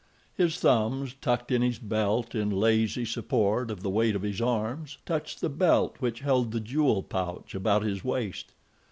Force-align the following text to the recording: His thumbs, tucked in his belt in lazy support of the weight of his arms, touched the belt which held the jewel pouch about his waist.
His 0.33 0.57
thumbs, 0.59 1.13
tucked 1.21 1.51
in 1.51 1.61
his 1.61 1.77
belt 1.77 2.33
in 2.33 2.49
lazy 2.49 3.05
support 3.05 3.69
of 3.69 3.83
the 3.83 3.89
weight 3.91 4.15
of 4.15 4.23
his 4.23 4.41
arms, 4.41 4.97
touched 5.05 5.41
the 5.41 5.47
belt 5.49 5.97
which 5.99 6.21
held 6.21 6.51
the 6.51 6.59
jewel 6.59 7.03
pouch 7.03 7.53
about 7.53 7.83
his 7.83 8.03
waist. 8.03 8.51